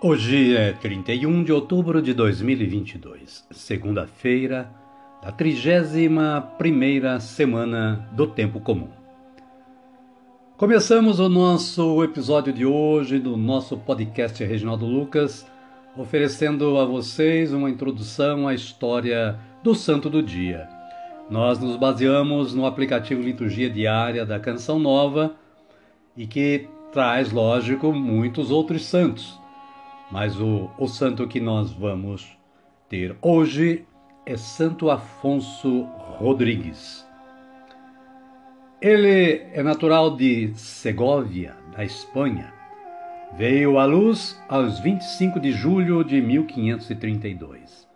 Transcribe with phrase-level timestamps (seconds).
[0.00, 4.70] Hoje é 31 de outubro de 2022, segunda-feira
[5.20, 8.90] da 31ª semana do Tempo Comum.
[10.56, 15.44] Começamos o nosso episódio de hoje do nosso podcast Reginaldo Lucas,
[15.96, 20.68] oferecendo a vocês uma introdução à história do Santo do Dia.
[21.28, 25.34] Nós nos baseamos no aplicativo Liturgia Diária da Canção Nova
[26.16, 29.36] e que traz, lógico, muitos outros santos
[30.10, 32.36] mas o, o santo que nós vamos
[32.88, 33.84] ter hoje
[34.24, 35.82] é Santo Afonso
[36.18, 37.06] Rodrigues.
[38.80, 42.52] Ele é natural de Segóvia, da Espanha.
[43.36, 47.88] Veio à luz aos 25 de julho de 1532.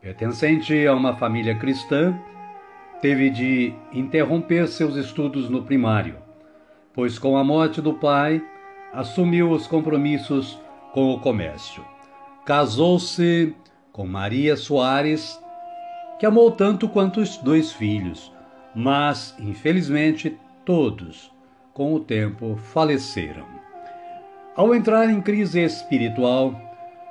[0.00, 2.18] Pertencente a uma família cristã,
[3.00, 6.16] teve de interromper seus estudos no primário,
[6.92, 8.42] pois com a morte do pai
[8.92, 10.60] assumiu os compromissos
[10.92, 11.84] com o comércio.
[12.44, 13.54] Casou-se
[13.92, 15.38] com Maria Soares,
[16.18, 18.32] que amou tanto quanto os dois filhos,
[18.74, 21.32] mas, infelizmente, todos,
[21.74, 23.46] com o tempo, faleceram.
[24.56, 26.54] Ao entrar em crise espiritual,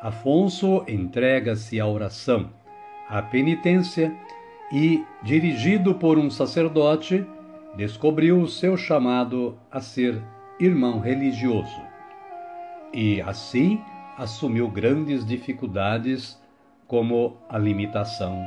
[0.02, 2.50] Afonso entrega-se à oração,
[3.10, 4.16] à penitência
[4.72, 7.26] e, dirigido por um sacerdote,
[7.76, 10.22] descobriu o seu chamado a ser
[10.60, 11.87] irmão religioso
[12.94, 13.82] e, assim,
[14.18, 16.40] assumiu grandes dificuldades,
[16.88, 18.42] como a limitação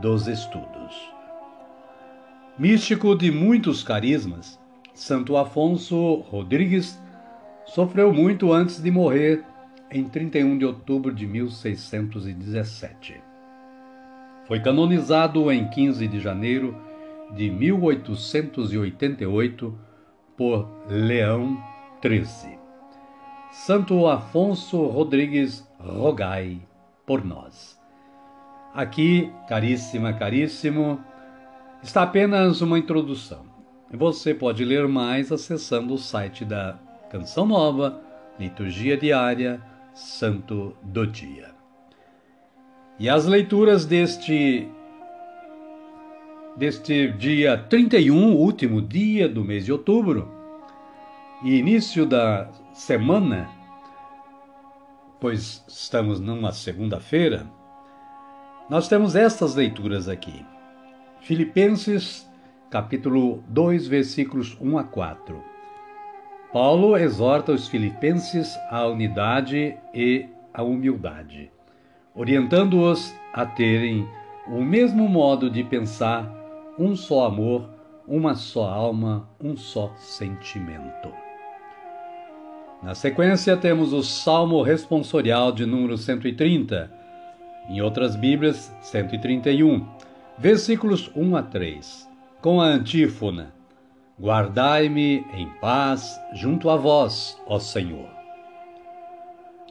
[0.00, 1.12] dos estudos.
[2.58, 4.58] Místico de muitos carismas,
[4.92, 7.00] Santo Afonso Rodrigues
[7.66, 9.44] sofreu muito antes de morrer
[9.90, 13.22] em 31 de outubro de 1617.
[14.46, 16.74] Foi canonizado em 15 de janeiro
[17.34, 19.78] de 1888
[20.36, 21.58] por Leão
[22.02, 22.57] XIII.
[23.50, 26.60] Santo Afonso Rodrigues, rogai
[27.06, 27.80] por nós.
[28.74, 31.00] Aqui, caríssima, caríssimo,
[31.82, 33.46] está apenas uma introdução.
[33.90, 36.78] Você pode ler mais acessando o site da
[37.10, 37.98] Canção Nova,
[38.38, 39.62] Liturgia Diária,
[39.94, 41.50] Santo do Dia.
[42.98, 44.68] E as leituras deste
[46.54, 50.37] deste dia 31, último dia do mês de outubro,
[51.42, 53.48] e início da semana,
[55.20, 57.46] pois estamos numa segunda-feira,
[58.68, 60.44] nós temos estas leituras aqui.
[61.20, 62.28] Filipenses,
[62.70, 65.42] capítulo 2, versículos 1 a 4.
[66.52, 71.52] Paulo exorta os filipenses à unidade e à humildade,
[72.14, 74.08] orientando-os a terem
[74.48, 76.28] o mesmo modo de pensar,
[76.76, 77.68] um só amor,
[78.08, 81.27] uma só alma, um só sentimento.
[82.80, 86.88] Na sequência, temos o Salmo responsorial de número 130,
[87.68, 89.84] em outras Bíblias, 131,
[90.38, 92.08] versículos 1 a 3,
[92.40, 93.52] com a antífona:
[94.18, 98.08] Guardai-me em paz junto a vós, ó Senhor.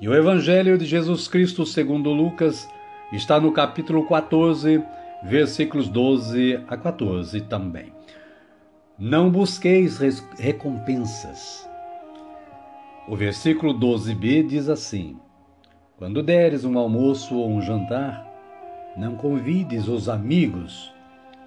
[0.02, 2.68] E o Evangelho de Jesus Cristo segundo Lucas
[3.14, 4.84] está no capítulo 14,
[5.24, 7.94] versículos 12 a 14 também.
[9.00, 10.00] Não busqueis
[10.38, 11.68] recompensas
[13.08, 15.18] o versículo 12b diz assim:
[15.98, 18.26] Quando deres um almoço ou um jantar,
[18.98, 20.94] não convides os amigos,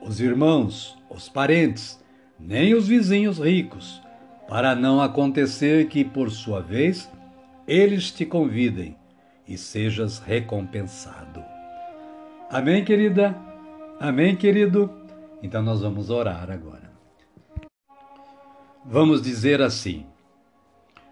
[0.01, 2.03] os irmãos, os parentes,
[2.39, 4.01] nem os vizinhos ricos,
[4.49, 7.11] para não acontecer que, por sua vez,
[7.69, 8.97] eles te convidem
[9.47, 11.45] e sejas recompensado.
[12.51, 13.37] Amém, querida?
[14.01, 14.91] Amém, querido?
[15.43, 16.91] Então nós vamos orar agora.
[18.85, 20.07] Vamos dizer assim: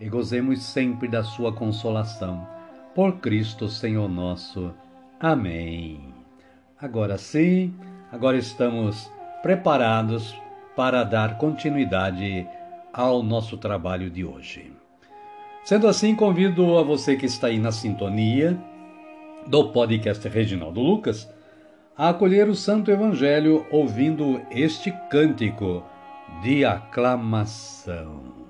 [0.00, 2.46] e gozemos sempre da sua consolação.
[2.94, 4.72] Por Cristo Senhor nosso.
[5.20, 6.14] Amém.
[6.80, 7.74] Agora sim,
[8.12, 9.10] agora estamos
[9.42, 10.34] preparados
[10.76, 12.46] para dar continuidade
[12.92, 14.72] ao nosso trabalho de hoje.
[15.64, 18.58] Sendo assim, convido a você que está aí na sintonia
[19.46, 21.28] do podcast Reginaldo Lucas
[21.96, 25.82] a acolher o Santo Evangelho ouvindo este cântico
[26.42, 28.47] de aclamação.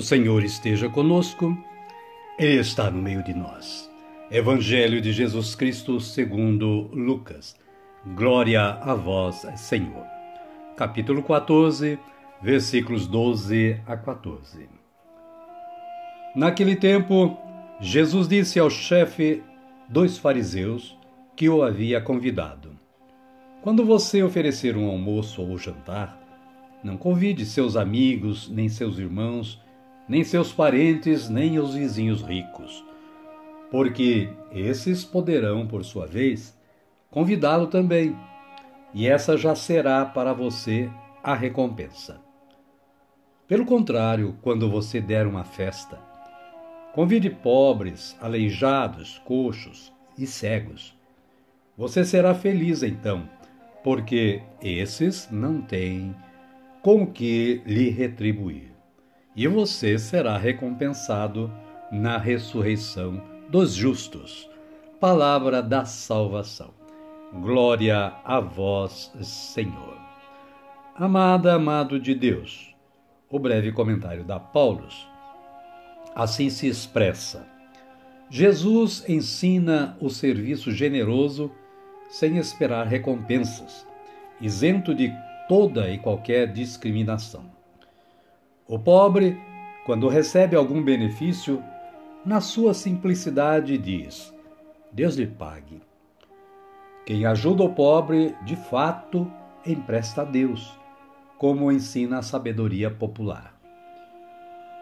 [0.00, 1.54] O Senhor esteja conosco,
[2.38, 3.90] Ele está no meio de nós.
[4.30, 7.54] Evangelho de Jesus Cristo segundo Lucas.
[8.16, 10.06] Glória a vós, Senhor.
[10.74, 11.98] Capítulo 14,
[12.40, 14.70] versículos 12 a 14.
[16.34, 17.36] Naquele tempo,
[17.78, 19.42] Jesus disse ao chefe
[19.86, 20.96] dos fariseus
[21.36, 22.70] que o havia convidado:
[23.60, 26.18] Quando você oferecer um almoço ou jantar,
[26.82, 29.60] não convide seus amigos nem seus irmãos
[30.10, 32.84] nem seus parentes, nem os vizinhos ricos,
[33.70, 36.58] porque esses poderão, por sua vez,
[37.12, 38.18] convidá-lo também,
[38.92, 40.90] e essa já será para você
[41.22, 42.20] a recompensa.
[43.46, 45.96] Pelo contrário, quando você der uma festa,
[46.92, 50.92] convide pobres, aleijados, coxos e cegos.
[51.78, 53.30] Você será feliz então,
[53.84, 56.16] porque esses não têm
[56.82, 58.69] com que lhe retribuir
[59.34, 61.52] e você será recompensado
[61.90, 64.48] na ressurreição dos justos.
[64.98, 66.70] Palavra da salvação.
[67.32, 69.96] Glória a vós, Senhor.
[70.94, 72.74] Amada, amado de Deus,
[73.30, 75.10] o breve comentário da Paulus
[76.14, 77.46] assim se expressa.
[78.28, 81.50] Jesus ensina o serviço generoso
[82.08, 83.86] sem esperar recompensas,
[84.40, 85.12] isento de
[85.48, 87.59] toda e qualquer discriminação.
[88.70, 89.36] O pobre,
[89.84, 91.60] quando recebe algum benefício,
[92.24, 94.32] na sua simplicidade diz:
[94.92, 95.82] Deus lhe pague.
[97.04, 99.28] Quem ajuda o pobre, de fato,
[99.66, 100.78] empresta a Deus,
[101.36, 103.58] como ensina a sabedoria popular.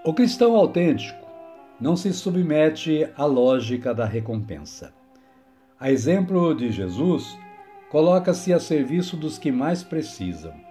[0.05, 1.27] O cristão autêntico
[1.81, 4.93] não se submete à lógica da recompensa.
[5.81, 7.39] A exemplo de Jesus,
[7.89, 10.68] coloca-se a serviço dos que mais precisam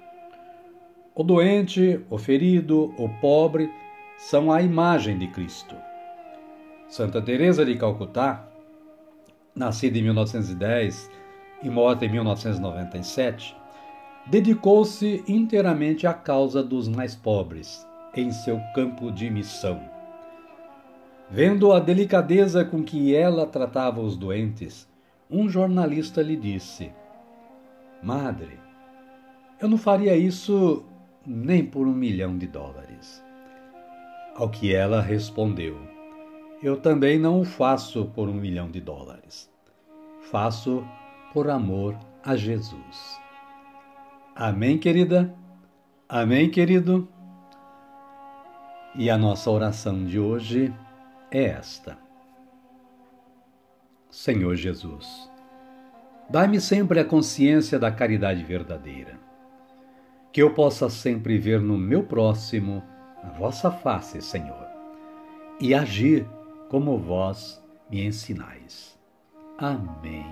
[1.17, 3.73] o doente, o ferido, o pobre
[4.19, 5.75] são a imagem de Cristo.
[6.87, 8.47] Santa Teresa de Calcutá,
[9.55, 11.09] nascida em 1910
[11.63, 13.57] e morta em 1997,
[14.27, 17.83] dedicou-se inteiramente à causa dos mais pobres
[18.15, 19.81] em seu campo de missão.
[21.31, 24.87] Vendo a delicadeza com que ela tratava os doentes,
[25.31, 26.91] um jornalista lhe disse:
[28.03, 28.59] Madre,
[29.59, 30.85] eu não faria isso
[31.27, 33.21] nem por um milhão de dólares.
[34.33, 35.77] Ao que ela respondeu:
[36.63, 39.51] Eu também não o faço por um milhão de dólares.
[40.31, 40.87] Faço
[41.33, 43.19] por amor a Jesus.
[44.33, 45.33] Amém, querida?
[46.07, 47.07] Amém, querido?
[48.95, 50.73] E a nossa oração de hoje
[51.29, 51.97] é esta:
[54.09, 55.29] Senhor Jesus,
[56.29, 59.26] dai-me sempre a consciência da caridade verdadeira
[60.31, 62.83] que eu possa sempre ver no meu próximo
[63.23, 64.67] a vossa face, Senhor,
[65.59, 66.27] e agir
[66.69, 68.97] como vós me ensinais.
[69.57, 70.25] Amém.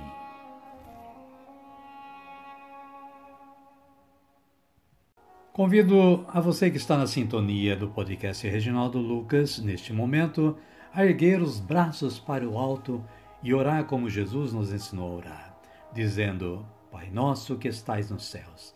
[5.56, 10.58] Convido a você que está na sintonia do podcast Reginaldo Lucas, neste momento,
[10.94, 13.02] a erguer os braços para o alto
[13.42, 15.58] e orar como Jesus nos ensinou a orar,
[15.94, 18.76] dizendo: Pai nosso que estais nos céus,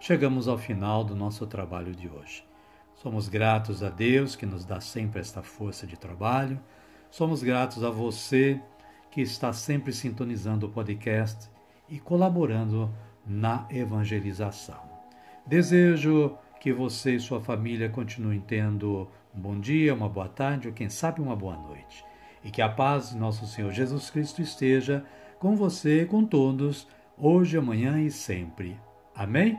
[0.00, 2.42] chegamos ao final do nosso trabalho de hoje.
[2.94, 6.58] Somos gratos a Deus que nos dá sempre esta força de trabalho.
[7.10, 8.58] Somos gratos a você
[9.10, 11.50] que está sempre sintonizando o podcast
[11.88, 12.90] e colaborando
[13.26, 14.80] na evangelização.
[15.46, 20.74] Desejo que você e sua família continuem tendo um bom dia, uma boa tarde ou,
[20.74, 22.04] quem sabe, uma boa noite.
[22.42, 25.04] E que a paz de nosso Senhor Jesus Cristo esteja
[25.38, 26.88] com você, com todos,
[27.18, 28.78] hoje, amanhã e sempre.
[29.14, 29.58] Amém?